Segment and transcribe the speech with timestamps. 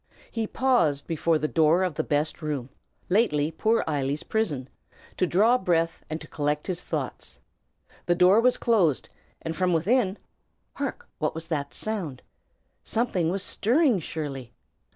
[0.31, 2.69] He paused before the door of the best room,
[3.07, 4.67] lately poor Eily's prison,
[5.17, 7.37] to draw breath and to collect his thoughts.
[8.07, 9.09] The door was closed,
[9.43, 10.17] and from within
[10.73, 11.07] hark!
[11.19, 12.23] what was that sound?
[12.83, 14.55] Something was stirring, surely.